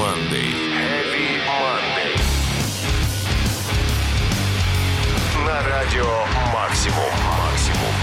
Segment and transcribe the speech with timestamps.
[0.00, 0.48] Monday.
[0.72, 2.16] Heavy Monday.
[5.44, 6.06] На радио
[6.54, 7.12] «Максимум».
[7.36, 7.94] «Максимум».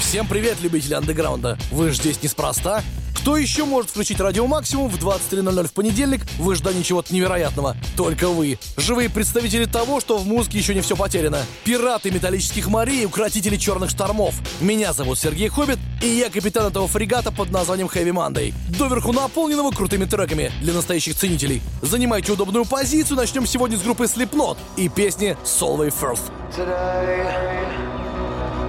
[0.00, 1.56] Всем привет, любители андеграунда!
[1.70, 2.82] Вы же здесь неспроста.
[3.20, 7.76] Кто еще может включить радио Максимум в 23.00 в понедельник в ожидании чего-то невероятного?
[7.96, 8.58] Только вы.
[8.76, 11.42] Живые представители того, что в музыке еще не все потеряно.
[11.64, 14.36] Пираты металлических морей и укротители черных штормов.
[14.60, 18.54] Меня зовут Сергей Хоббит, и я капитан этого фрегата под названием Heavy Monday.
[18.78, 21.60] Доверху наполненного крутыми треками для настоящих ценителей.
[21.82, 26.30] Занимайте удобную позицию, начнем сегодня с группы Slipknot и песни Solway First.
[26.54, 27.68] today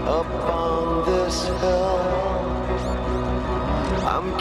[0.05, 0.25] up
[1.05, 2.28] this hill.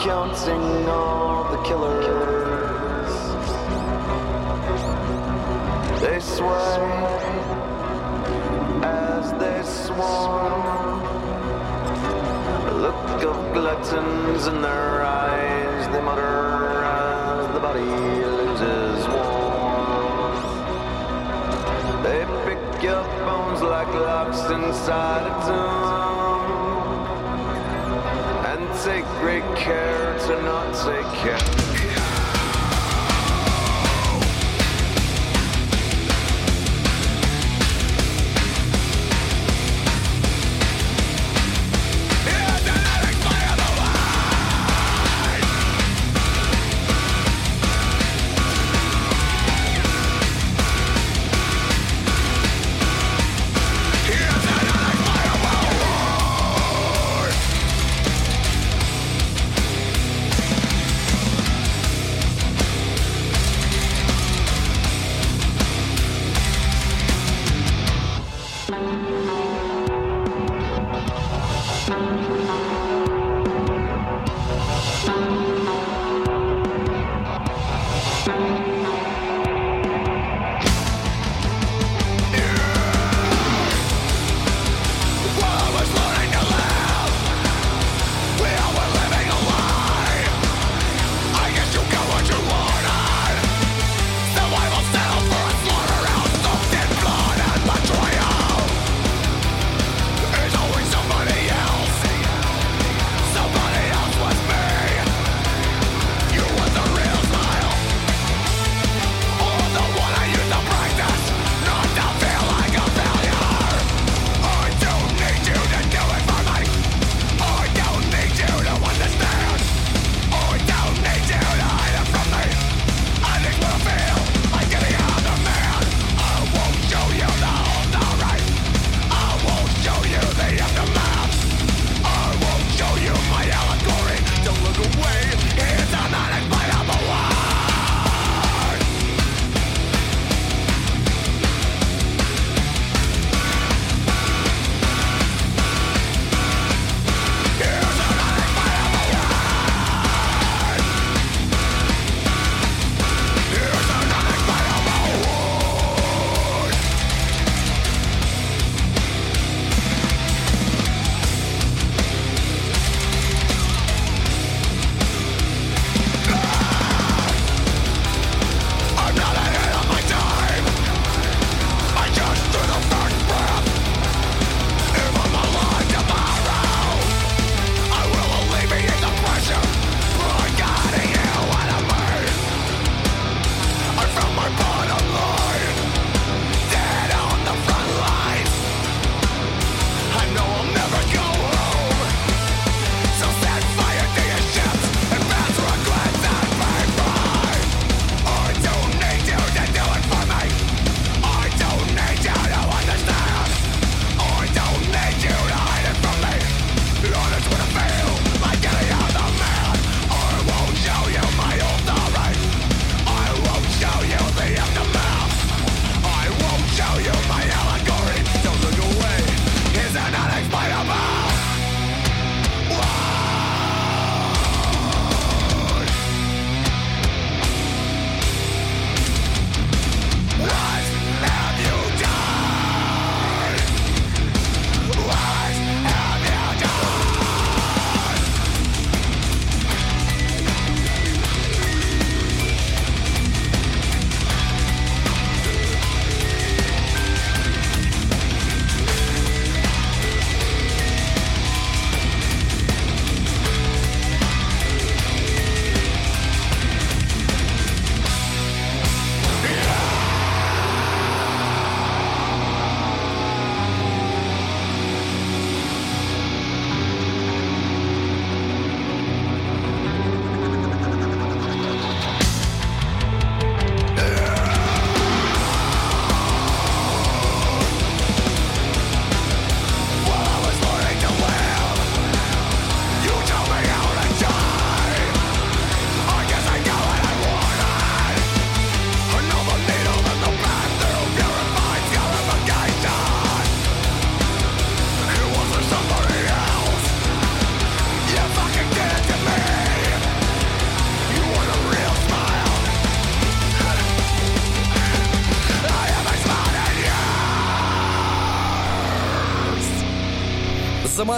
[0.00, 3.12] Counting all the killer killers.
[6.00, 6.78] They sway
[8.84, 11.02] as they swarm.
[12.68, 15.92] A look of gluttons in their eyes.
[15.92, 20.44] They mutter as the body loses warmth.
[22.04, 25.97] They pick your bones like locks inside a tomb
[28.84, 31.77] take great care to not take care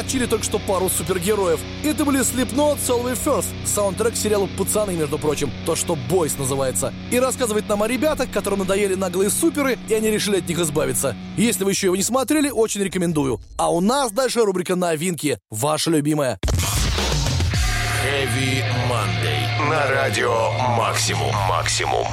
[0.00, 1.60] замочили только что пару супергероев.
[1.84, 6.94] Это были Slipknot Solway First, саундтрек сериалу «Пацаны», между прочим, то, что «Бойс» называется.
[7.10, 11.14] И рассказывает нам о ребятах, которым надоели наглые суперы, и они решили от них избавиться.
[11.36, 13.40] Если вы еще его не смотрели, очень рекомендую.
[13.58, 16.38] А у нас дальше рубрика «Новинки», ваша любимая.
[18.02, 19.68] Heavy Monday.
[19.68, 21.34] На радио «Максимум».
[21.48, 22.06] «Максимум».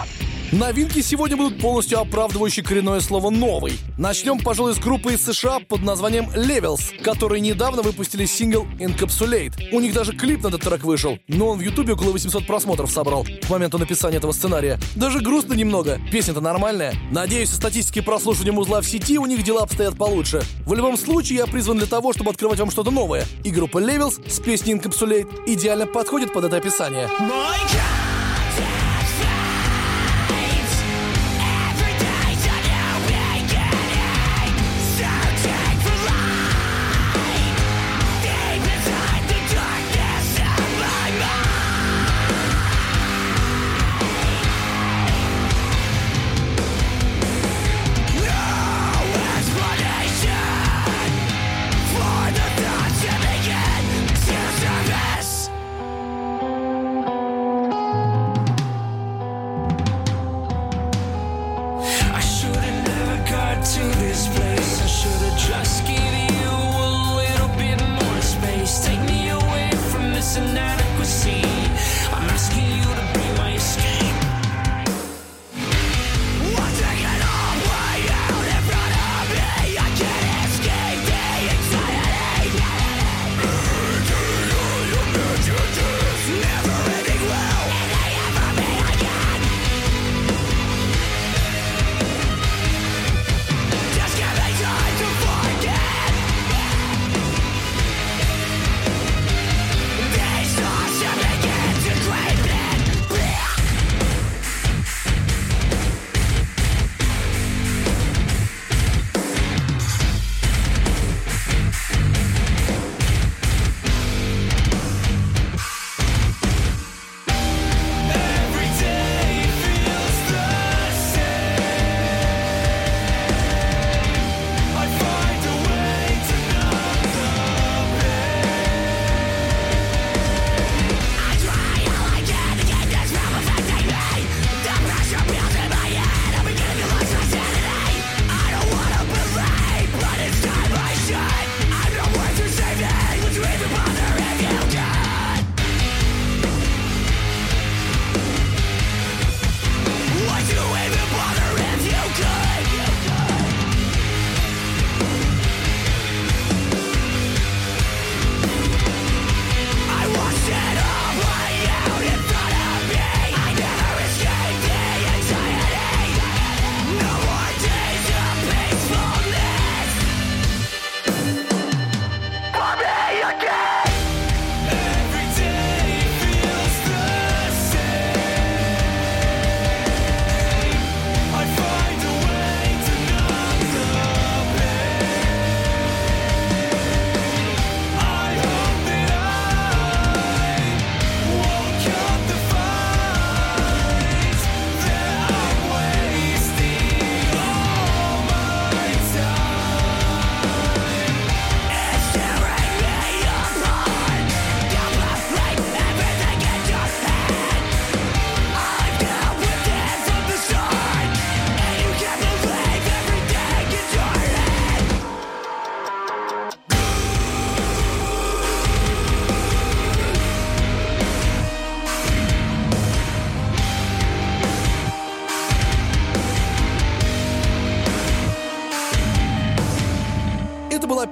[0.54, 3.78] Новинки сегодня будут полностью оправдывающие коренное слово «новый».
[3.98, 9.72] Начнем, пожалуй, с группы из США под названием Levels, которые недавно выпустили сингл Encapsulate.
[9.74, 12.90] У них даже клип на этот трек вышел, но он в ютубе около 800 просмотров
[12.90, 14.80] собрал к моменту написания этого сценария.
[14.96, 16.94] Даже грустно немного, песня-то нормальная.
[17.12, 20.42] Надеюсь, со статистики прослушивания музла в сети у них дела обстоят получше.
[20.66, 23.26] В любом случае, я призван для того, чтобы открывать вам что-то новое.
[23.44, 27.10] И группа Levels с песней Encapsulate идеально подходит под это описание.
[27.20, 28.07] I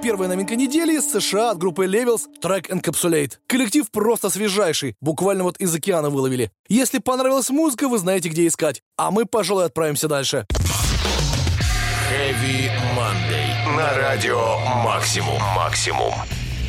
[0.06, 3.32] первая новинка недели из США от группы Levels, трек Encapsulate.
[3.48, 6.52] Коллектив просто свежайший, буквально вот из океана выловили.
[6.68, 8.82] Если понравилась музыка, вы знаете, где искать.
[8.96, 10.46] А мы, пожалуй, отправимся дальше.
[12.08, 13.76] Heavy Monday.
[13.76, 15.42] На радио «Максимум».
[15.56, 16.14] «Максимум».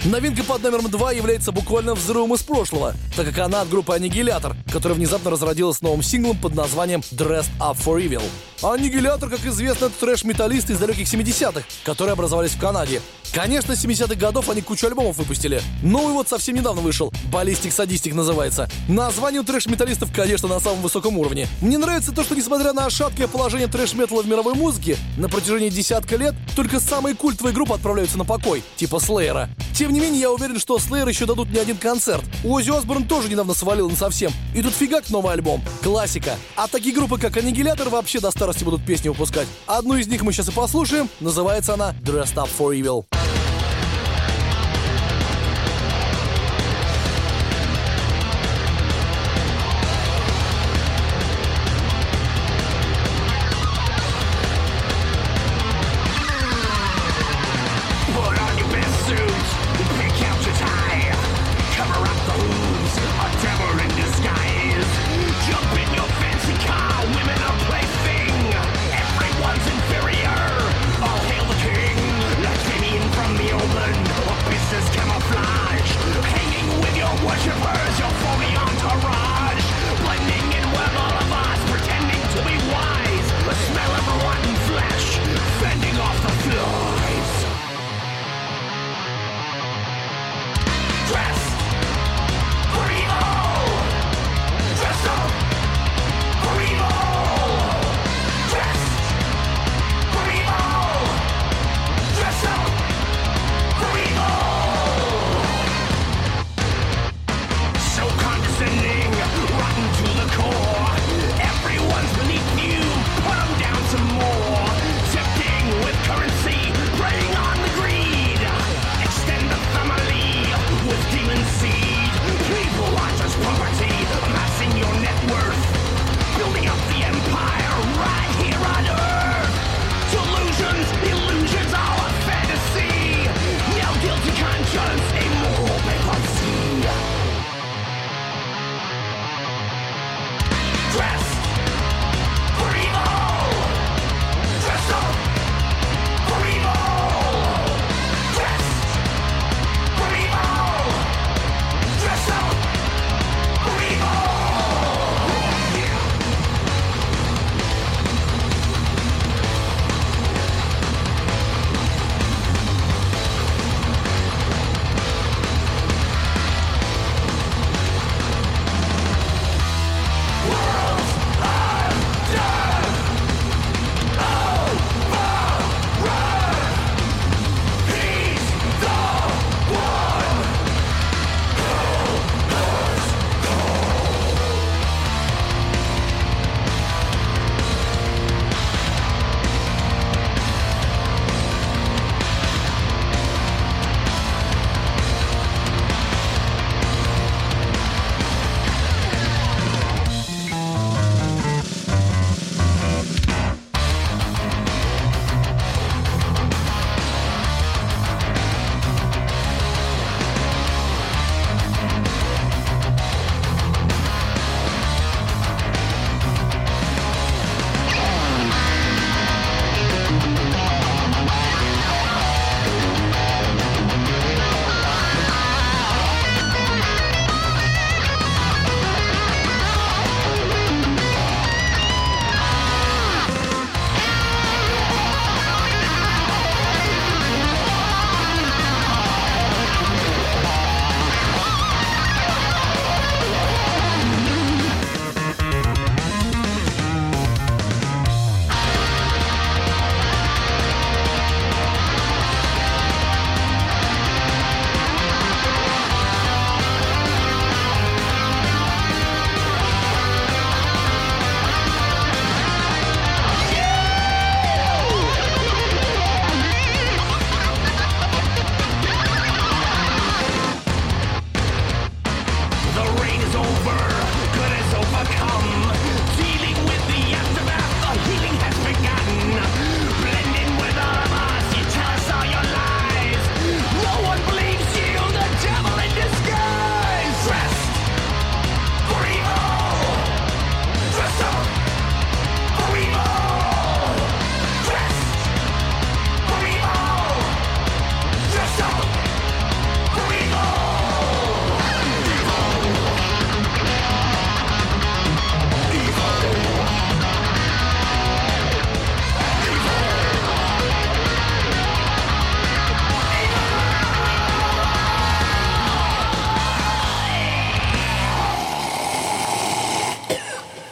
[0.06, 4.56] Новинка под номером два является буквально взрывом из прошлого, так как она от группы Аннигилятор,
[4.72, 8.24] которая внезапно разродилась новым синглом под названием Dressed Up for Evil.
[8.62, 13.02] Аннигилятор, как известно, это трэш-металлисты из далеких 70-х, которые образовались в Канаде.
[13.34, 15.62] Конечно, 70-х годов они кучу альбомов выпустили.
[15.84, 17.14] Новый вот совсем недавно вышел.
[17.32, 18.70] «Баллистик Садистик» называется.
[18.88, 21.48] Название у трэш-металлистов, конечно, на самом высоком уровне.
[21.62, 26.16] Мне нравится то, что, несмотря на шаткое положение трэш-металла в мировой музыке, на протяжении десятка
[26.16, 29.50] лет только самые культовые группы отправляются на покой, типа Слеера.
[29.76, 32.24] Тем не менее, я уверен, что Слеер еще дадут не один концерт.
[32.44, 34.32] Ози Осборн тоже недавно свалил на совсем.
[34.56, 35.64] И тут фигак новый альбом.
[35.84, 36.36] Классика.
[36.56, 39.48] А такие группы, как Аннигилятор, вообще до старости будут песни выпускать.
[39.68, 41.10] Одну из них мы сейчас и послушаем.
[41.20, 43.17] Называется она «Dressed Up for Evil».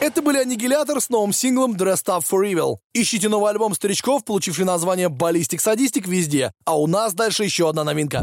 [0.06, 2.76] Это были Annihilator с новым синглом Dressed Up For Evil.
[2.94, 6.52] Ищите новый альбом старичков, получивший название Ballistic, Sadistic везде.
[6.64, 8.18] А у нас дальше еще одна новинка.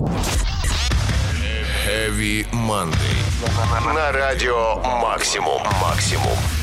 [1.86, 3.94] Heavy Monday.
[3.94, 5.62] На радио Максимум.
[5.82, 6.63] Максимум.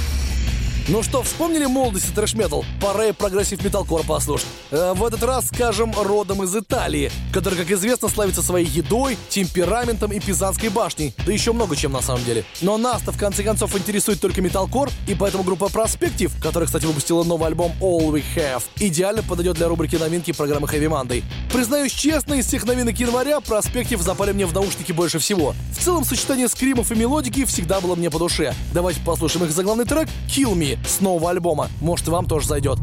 [0.88, 2.64] Ну что, вспомнили молодость и трэш-метал?
[2.80, 4.46] Пора и progressive металкор послушать.
[4.70, 10.10] Э, в этот раз, скажем, родом из Италии, который, как известно, славится своей едой, темпераментом
[10.12, 12.44] и пизанской башней, да еще много чем на самом деле.
[12.62, 17.24] Но нас-то в конце концов интересует только металкор, и поэтому группа Prospective, которая, кстати, выпустила
[17.24, 21.22] новый альбом All We Have, идеально подойдет для рубрики новинки программы Heavy Monday.
[21.52, 25.54] Признаюсь честно, из всех новинок января Prospective запали мне в наушники больше всего.
[25.78, 28.54] В целом, сочетание скримов и мелодики всегда было мне по душе.
[28.72, 31.68] Давайте послушаем их заглавный трек «Kill Me» с нового альбома.
[31.80, 32.78] Может, и вам тоже зайдет.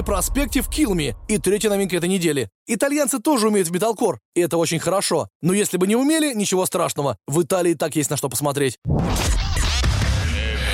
[0.00, 2.48] Prospective Kill Me и третья новинка этой недели.
[2.66, 5.28] Итальянцы тоже умеют в металкор, и это очень хорошо.
[5.42, 7.16] Но если бы не умели, ничего страшного.
[7.26, 8.78] В Италии так есть на что посмотреть.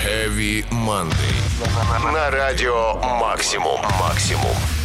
[0.05, 2.13] Heavy Monday.
[2.13, 3.81] На радио «Максимум».
[3.99, 4.84] «Максимум».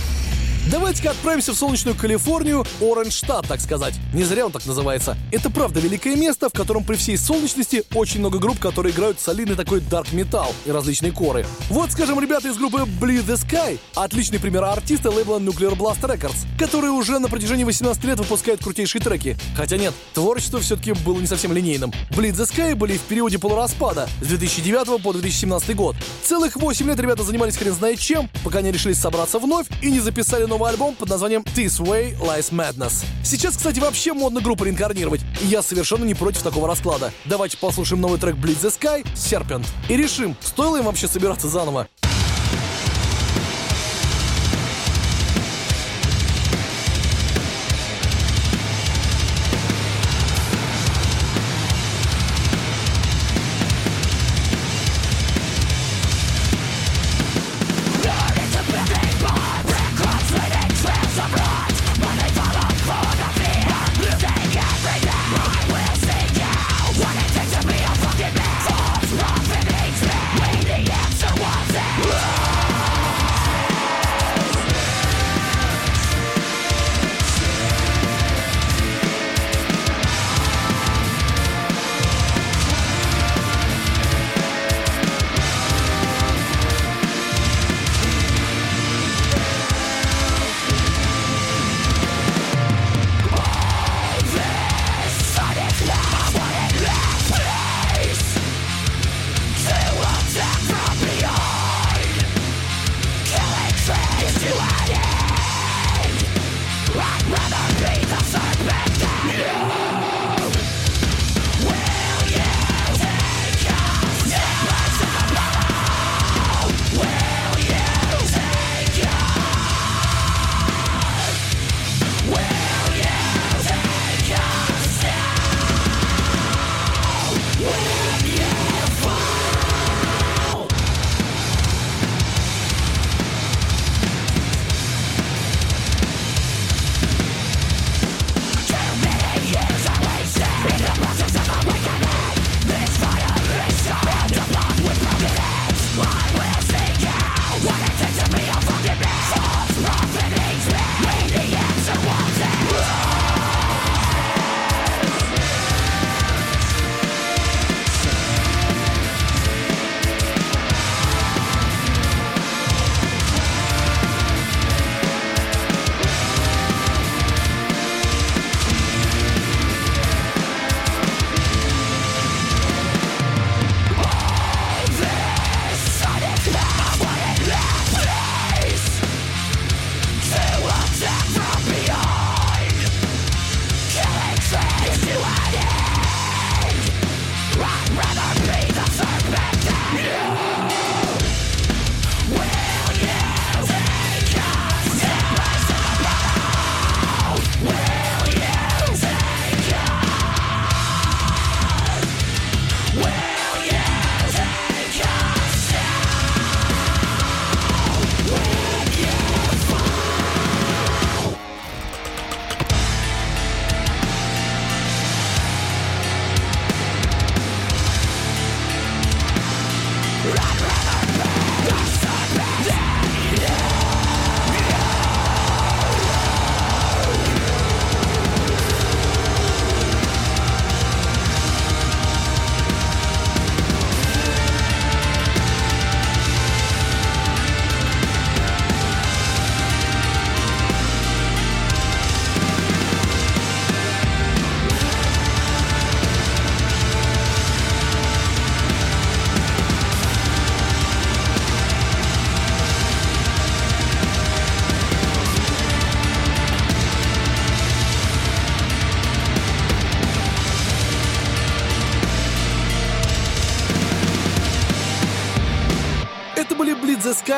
[0.71, 3.95] Давайте-ка отправимся в солнечную Калифорнию, Оранж-штат, так сказать.
[4.13, 5.17] Не зря он так называется.
[5.31, 9.55] Это правда великое место, в котором при всей солнечности очень много групп, которые играют солидный
[9.55, 11.43] такой дарк металл и различные коры.
[11.69, 16.45] Вот, скажем, ребята из группы Bleed the Sky, отличный пример артиста лейбла Nuclear Blast Records,
[16.59, 19.37] который уже на протяжении 18 лет выпускает крутейшие треки.
[19.57, 21.91] Хотя нет, творчество все-таки было не совсем линейным.
[22.11, 25.95] Bleed the Sky были в периоде полураспада с 2009 по 2017 год.
[26.23, 29.99] Целых 8 лет ребята занимались хрен знает чем, пока не решились собраться вновь и не
[29.99, 33.05] записали новый альбом под названием This Way Lies Madness.
[33.23, 37.11] Сейчас, кстати, вообще модно группу реинкарнировать, и я совершенно не против такого расклада.
[37.25, 41.87] Давайте послушаем новый трек Bleed the Sky, Serpent, и решим, стоило им вообще собираться заново.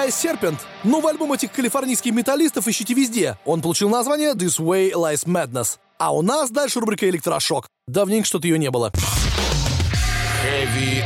[0.01, 0.59] Sky Serpent.
[0.83, 3.37] Новый альбом этих калифорнийских металлистов ищите везде.
[3.45, 5.77] Он получил название This Way Lies Madness.
[5.99, 7.67] А у нас дальше рубрика «Электрошок».
[7.87, 8.91] Давненько что-то ее не было.
[10.43, 11.03] Heavy.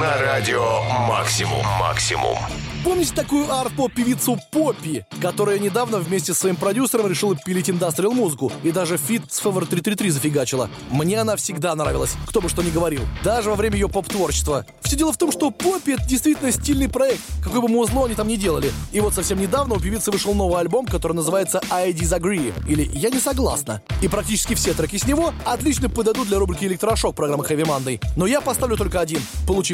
[0.00, 1.66] На радио Максимум.
[1.78, 2.38] Максимум.
[2.84, 8.72] Помните такую арт-поп-певицу Poppy, которая недавно вместе с своим продюсером решила пилить индастриал музыку и
[8.72, 10.68] даже фит с Fever 333 зафигачила?
[10.90, 14.66] Мне она всегда нравилась, кто бы что ни говорил, даже во время ее поп-творчества.
[14.80, 18.26] Все дело в том, что Poppy— это действительно стильный проект, какой бы музло они там
[18.26, 18.72] ни делали.
[18.90, 23.10] И вот совсем недавно у певицы вышел новый альбом, который называется I Disagree, или Я
[23.10, 23.80] не согласна.
[24.00, 28.02] И практически все треки с него отлично подойдут для рубрики «Электрошок» программы Heavy Monday.
[28.16, 29.20] Но я поставлю только один,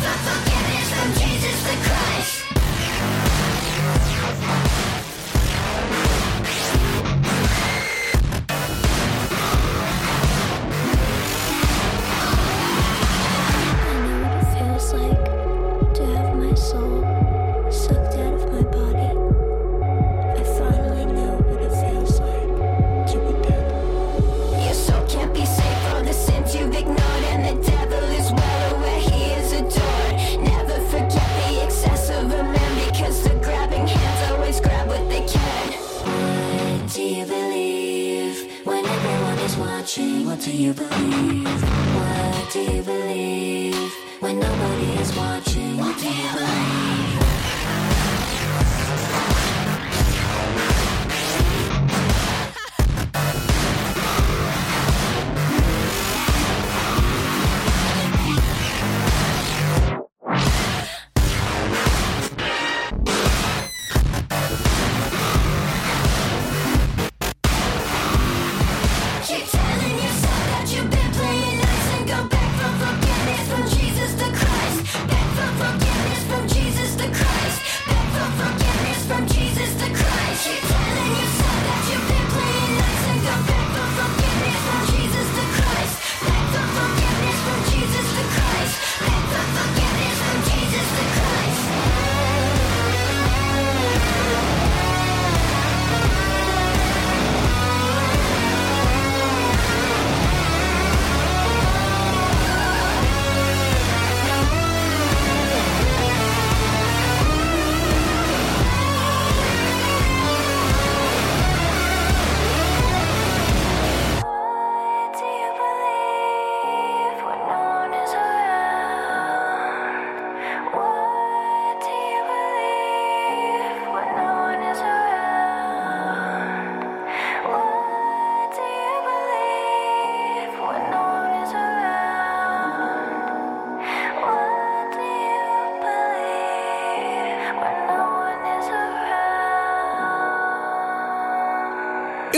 [0.00, 0.49] Stop, stop, stop.
[39.90, 40.26] Watching?
[40.26, 41.62] What do you believe?
[41.94, 45.78] What do you believe when nobody is watching?
[45.78, 46.80] What do you believe?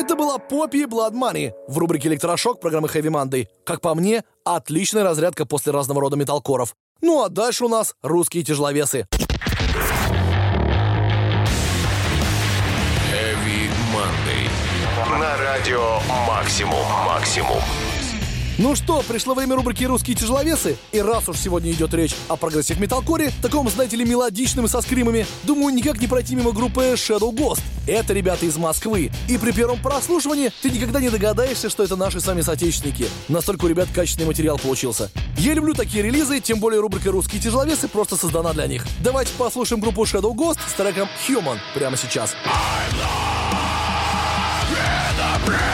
[0.03, 3.47] Это была Poppy Blood Money в рубрике «Электрошок» программы Heavy Monday.
[3.65, 6.75] Как по мне, отличная разрядка после разного рода металкоров.
[7.01, 9.07] Ну а дальше у нас русские тяжеловесы.
[13.13, 15.21] Heavy Monday.
[15.21, 16.83] На радио «Максимум».
[18.59, 22.79] Ну что, пришло время рубрики «Русские тяжеловесы», и раз уж сегодня идет речь о progressive
[22.79, 27.33] металкоре, таком, знаете ли, мелодичном и со скримами, думаю, никак не пройти мимо группы Shadow
[27.33, 27.63] Ghost.
[27.87, 32.21] Это ребята из Москвы, и при первом прослушивании ты никогда не догадаешься, что это наши
[32.21, 33.09] сами соотечественники.
[33.29, 35.11] Настолько у ребят качественный материал получился.
[35.39, 38.85] Я люблю такие релизы, тем более рубрика «Русские тяжеловесы» просто создана для них.
[39.03, 42.35] Давайте послушаем группу Shadow Ghost с треком «Human» прямо сейчас.
[45.19, 45.72] That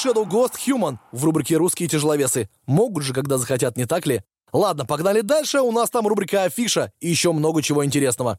[0.00, 2.48] Shadow Ghost Human в рубрике «Русские тяжеловесы».
[2.66, 4.22] Могут же, когда захотят, не так ли?
[4.50, 5.60] Ладно, погнали дальше.
[5.60, 8.38] У нас там рубрика «Афиша» и еще много чего интересного.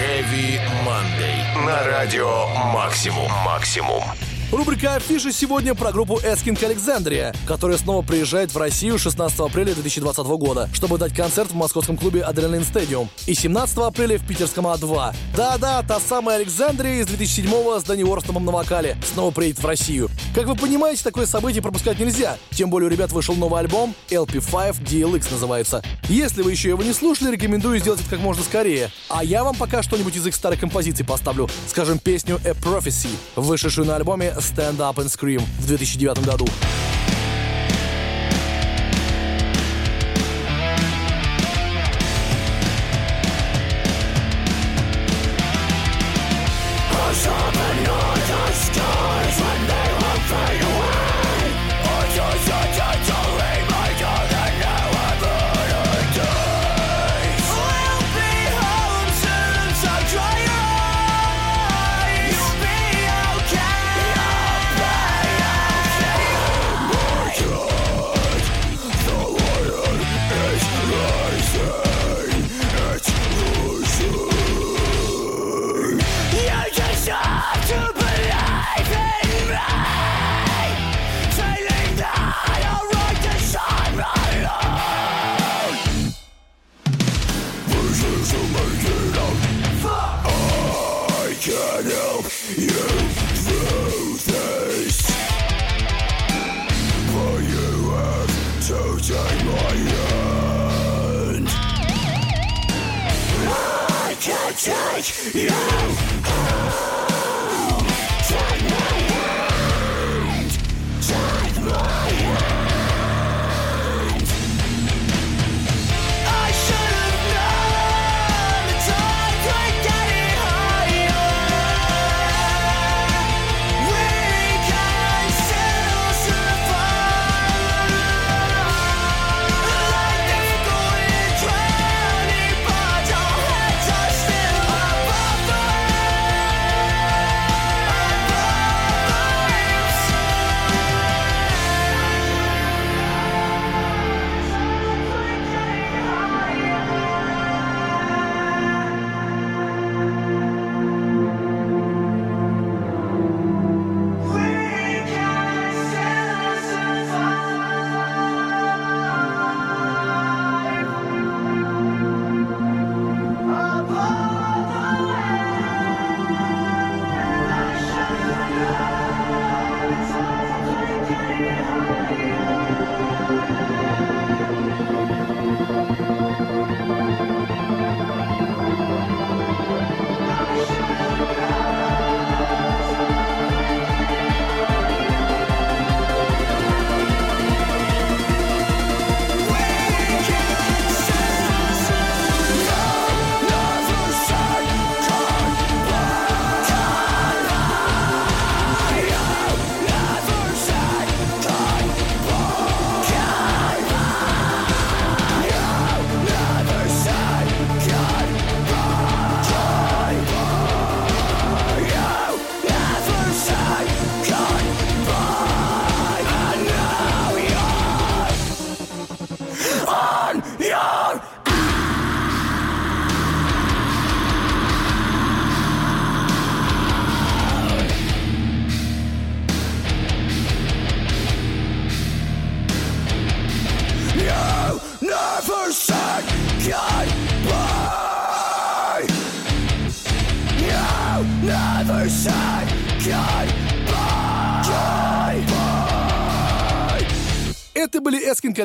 [0.00, 1.66] Heavy Monday.
[1.66, 3.30] На радио «Максимум».
[3.44, 4.02] «Максимум».
[4.52, 10.18] Рубрика «Афиша» сегодня про группу Эскинг Александрия, которая снова приезжает в Россию 16 апреля 2020
[10.38, 15.14] года, чтобы дать концерт в московском клубе Адреналин Стадиум и 17 апреля в питерском А2.
[15.36, 20.08] Да-да, та самая Александрия из 2007-го с Дани Уорстомом на вокале снова приедет в Россию.
[20.32, 22.36] Как вы понимаете, такое событие пропускать нельзя.
[22.50, 25.82] Тем более у ребят вышел новый альбом LP5 DLX называется.
[26.08, 28.92] Если вы еще его не слушали, рекомендую сделать это как можно скорее.
[29.08, 31.50] А я вам пока что-нибудь из их старых композиций поставлю.
[31.66, 36.46] Скажем, песню A Prophecy, вышедшую на альбоме Stand Up and Scream в 2009 году.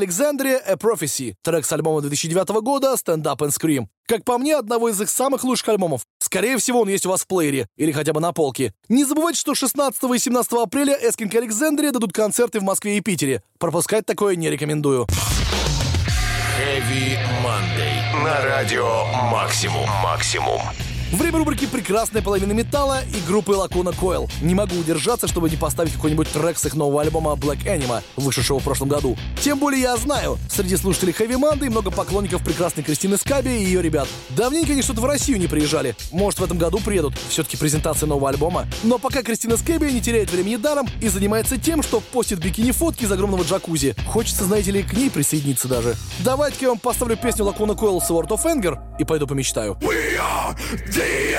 [0.01, 3.85] Alexandria A Prophecy, трек с альбома 2009 года Stand Up and Scream.
[4.07, 6.01] Как по мне, одного из их самых лучших альбомов.
[6.17, 8.73] Скорее всего, он есть у вас в плеере, или хотя бы на полке.
[8.89, 13.43] Не забывайте, что 16 и 17 апреля Эскинг Alexandria дадут концерты в Москве и Питере.
[13.59, 15.05] Пропускать такое не рекомендую.
[16.57, 18.23] Heavy Monday.
[18.23, 19.87] На радио Максимум.
[20.03, 20.61] Максимум.
[21.11, 24.31] Время рубрики «Прекрасная половина металла» и группы Лакуна Coil.
[24.41, 28.61] Не могу удержаться, чтобы не поставить какой-нибудь трек с их нового альбома Black Anima, вышедшего
[28.61, 29.17] в прошлом году.
[29.41, 33.81] Тем более я знаю, среди слушателей Heavy Monday много поклонников прекрасной Кристины Скаби и ее
[33.81, 34.07] ребят.
[34.29, 35.97] Давненько они что-то в Россию не приезжали.
[36.13, 37.13] Может, в этом году приедут.
[37.27, 38.65] Все-таки презентация нового альбома.
[38.83, 43.11] Но пока Кристина Скаби не теряет времени даром и занимается тем, что постит бикини-фотки из
[43.11, 43.97] огромного джакузи.
[44.07, 45.97] Хочется, знаете ли, к ней присоединиться даже.
[46.19, 49.77] Давайте-ка я вам поставлю песню Лакуна Coil Sword of Anger и пойду помечтаю.
[49.81, 50.55] We are
[51.01, 51.35] see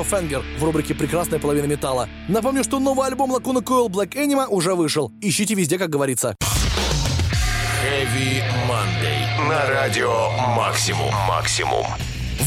[0.00, 2.08] Of Anger в рубрике «Прекрасная половина металла».
[2.28, 5.12] Напомню, что новый альбом Lacuna Coil Black Anima уже вышел.
[5.20, 6.34] Ищите везде, как говорится.
[7.82, 9.48] Heavy Monday.
[9.48, 11.14] На радио Максимум.
[11.26, 11.86] Максимум.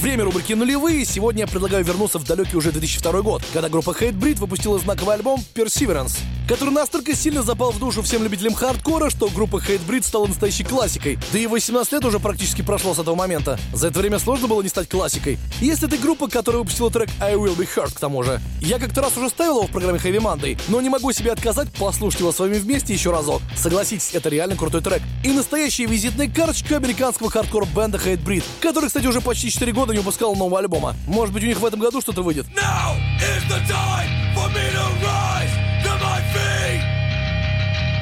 [0.03, 1.05] Время рубрики «Нулевые».
[1.05, 5.39] Сегодня я предлагаю вернуться в далекий уже 2002 год, когда группа Hatebreed выпустила знаковый альбом
[5.55, 6.17] Perseverance.
[6.45, 11.17] который настолько сильно запал в душу всем любителям хардкора, что группа Hatebreed стала настоящей классикой.
[11.31, 13.57] Да и 18 лет уже практически прошло с этого момента.
[13.73, 15.37] За это время сложно было не стать классикой.
[15.61, 18.41] Если ты группа, которая выпустила трек I Will Be Heard к тому же.
[18.61, 21.71] Я как-то раз уже ставил его в программе Heavy Monday, но не могу себе отказать
[21.73, 23.41] послушать его с вами вместе еще разок.
[23.55, 25.01] Согласитесь, это реально крутой трек.
[25.23, 30.35] И настоящая визитная карточка американского хардкор-бенда Hatebreed, который, кстати, уже почти 4 года не выпускал
[30.35, 30.95] нового альбома.
[31.07, 32.47] Может быть, у них в этом году что-то выйдет.
[32.55, 35.53] Now is the time for me to rise
[35.85, 36.81] to my feet.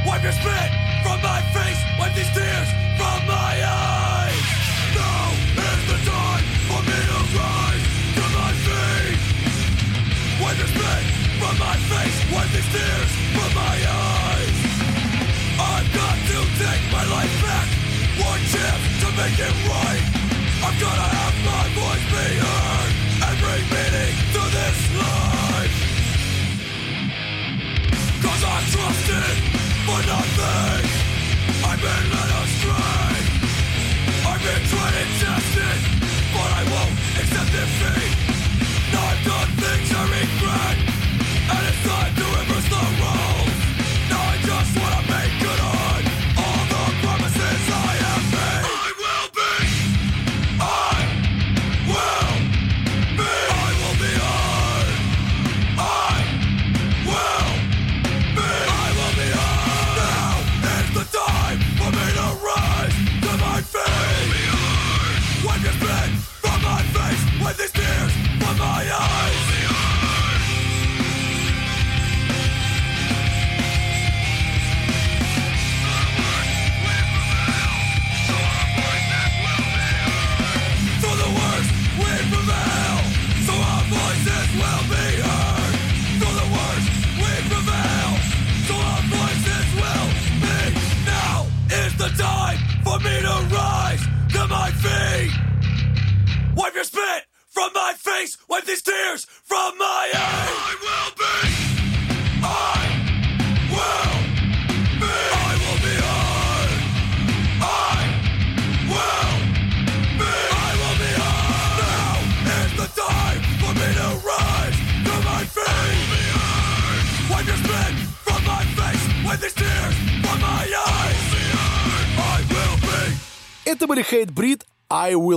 [0.08, 0.72] Wipe your spit
[1.04, 4.44] from my face, wipe these tears from my eyes.
[4.96, 5.28] Now
[5.68, 7.86] is the time for me to rise
[8.18, 9.20] to my feet.
[10.42, 11.04] Wipe your spit
[11.40, 14.58] from my face, wipe these tears from my eyes.
[15.60, 17.68] I've got to take my life back,
[18.26, 20.21] one chance to make it right.
[20.64, 22.94] I've gotta have my voice be heard
[23.26, 25.76] and bring meaning to this life.
[28.22, 29.38] Cause I trusted
[29.86, 31.11] for nothing.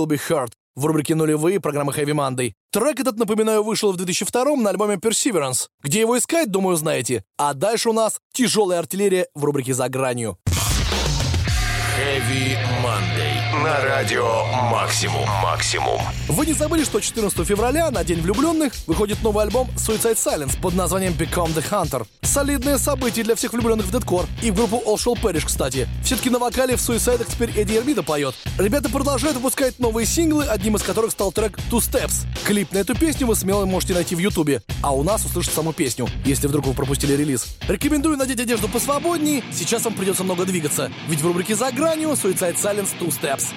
[0.05, 2.53] Will Be Hurt в рубрике «Нулевые» программы Heavy Monday.
[2.71, 5.67] Трек этот, напоминаю, вышел в 2002 на альбоме Perseverance.
[5.81, 7.23] Где его искать, думаю, знаете.
[7.37, 10.37] А дальше у нас тяжелая артиллерия в рубрике «За гранью».
[11.97, 13.63] Heavy Monday.
[13.63, 15.25] На радио Максимум.
[15.41, 16.01] Максимум.
[16.27, 20.73] Вы не забыли, что 14 февраля, на День влюбленных, выходит новый альбом Suicide Silence под
[20.73, 22.05] названием Become the Hunter.
[22.21, 24.25] Солидное событие для всех влюбленных в дедкор.
[24.43, 25.87] И в группу All Shall Perish, кстати.
[26.03, 28.35] Все-таки на вокале в Suicide теперь Эдди Эрмида поет.
[28.59, 32.25] Ребята продолжают выпускать новые синглы, одним из которых стал трек Two Steps.
[32.45, 34.61] Клип на эту песню вы смело можете найти в Ютубе.
[34.81, 37.57] А у нас услышать саму песню, если вдруг вы пропустили релиз.
[37.69, 40.91] Рекомендую надеть одежду посвободнее, сейчас вам придется много двигаться.
[41.07, 43.53] Ведь в рубрике «За гранью» Suicide Silence Two Steps.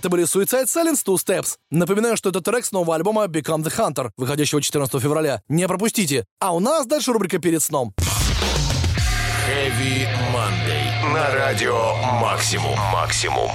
[0.00, 1.56] Это были Suicide Silence Two Steps.
[1.70, 5.42] Напоминаю, что это трек с нового альбома Become the Hunter, выходящего 14 февраля.
[5.50, 6.24] Не пропустите.
[6.40, 7.92] А у нас дальше рубрика «Перед сном».
[9.46, 11.12] Heavy Monday.
[11.12, 12.78] На радио Максимум.
[12.94, 13.50] Максимум.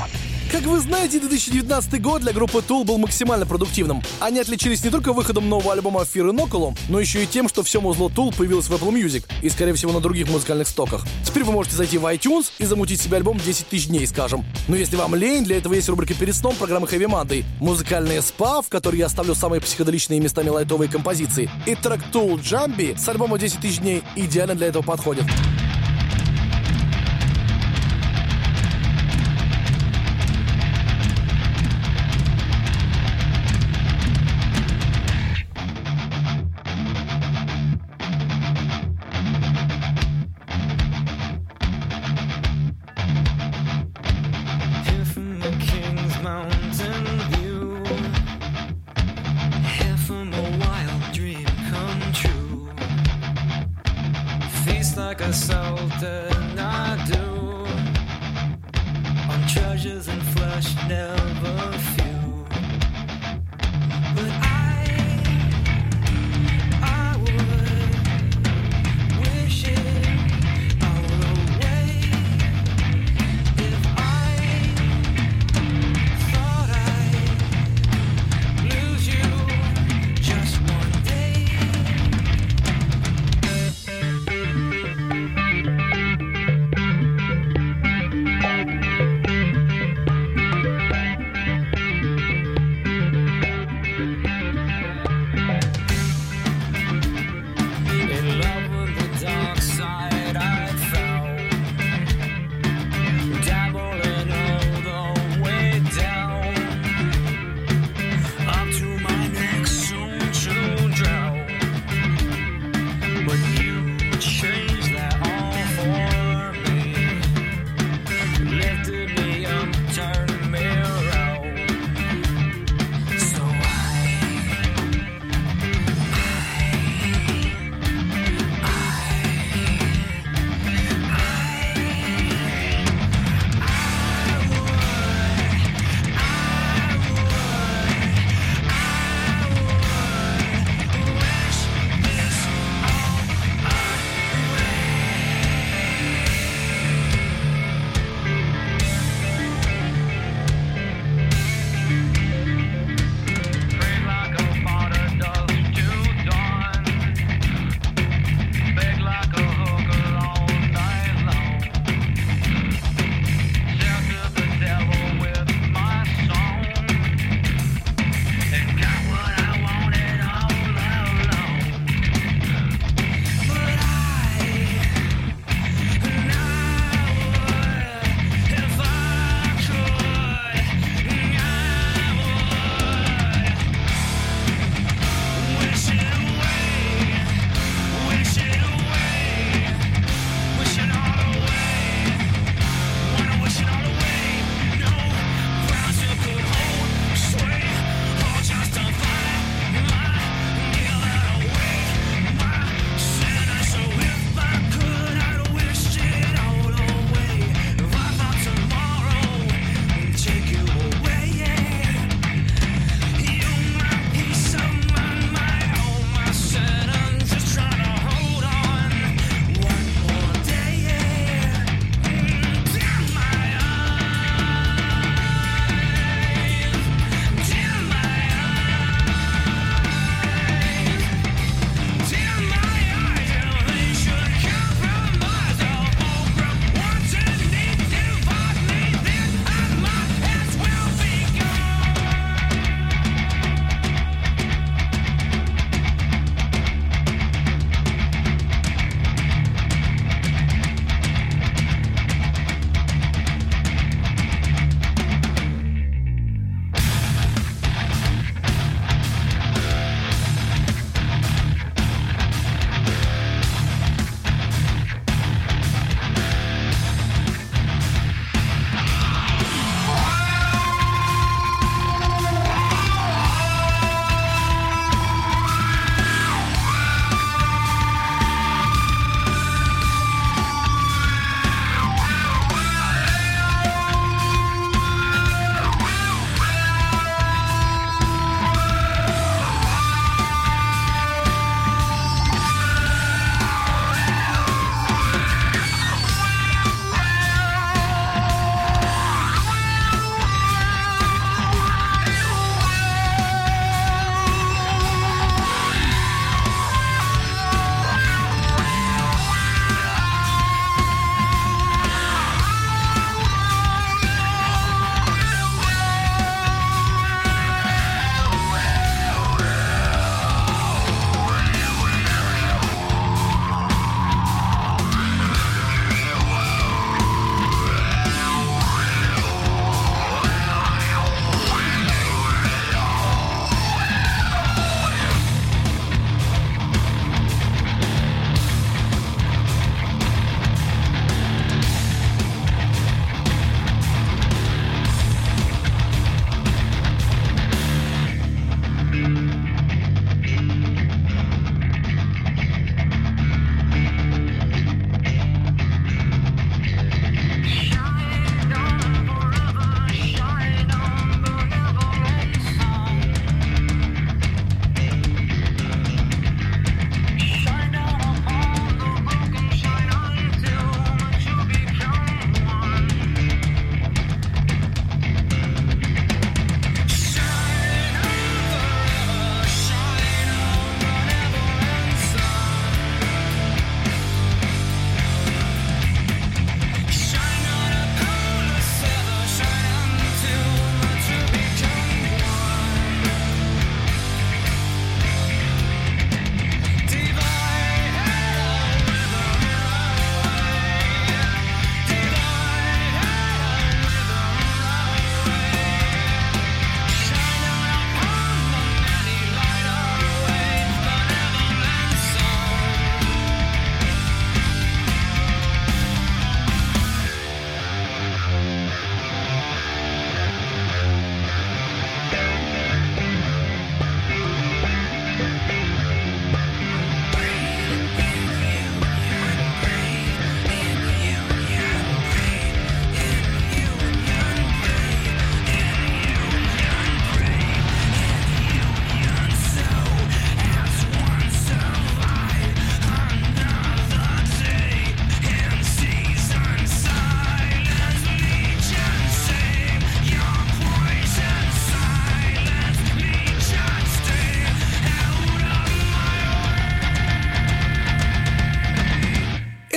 [0.55, 4.01] Как вы знаете, 2019 год для группы Tool был максимально продуктивным.
[4.21, 7.81] Они отличились не только выходом нового альбома Fear Inoculum, но еще и тем, что все
[7.81, 11.05] музло Tool появилось в Apple Music и, скорее всего, на других музыкальных стоках.
[11.25, 14.45] Теперь вы можете зайти в iTunes и замутить себе альбом 10 тысяч дней, скажем.
[14.69, 18.61] Но если вам лень, для этого есть рубрика «Перед сном» программы Heavy Monday, музыкальные спа,
[18.61, 23.37] в которой я оставлю самые психоделичные местами лайтовые композиции, и трек Tool Jumpy с альбома
[23.37, 25.25] 10 тысяч дней идеально для этого подходит.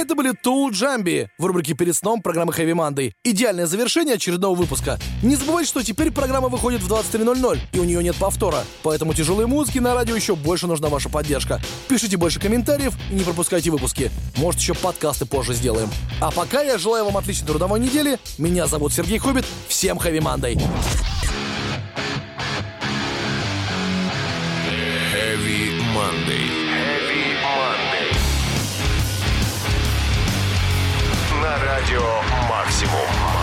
[0.08, 3.12] Это были Tool Джамби в рубрике «Перед сном» программы Heavy Monday.
[3.24, 4.98] Идеальное завершение очередного выпуска.
[5.22, 8.64] Не забывайте, что теперь программа выходит в 23.00, и у нее нет повтора.
[8.82, 11.60] Поэтому тяжелой музыки на радио еще больше нужна ваша поддержка.
[11.88, 14.10] Пишите больше комментариев и не пропускайте выпуски.
[14.38, 15.90] Может, еще подкасты позже сделаем.
[16.22, 18.18] А пока я желаю вам отличной трудовой недели.
[18.38, 19.44] Меня зовут Сергей Хоббит.
[19.68, 20.54] Всем Heavy Monday.
[25.12, 26.47] Heavy Monday.
[31.78, 33.37] Радио «Максимум».